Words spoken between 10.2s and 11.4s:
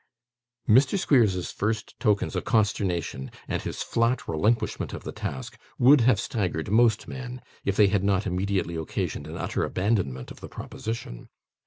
of the proposition.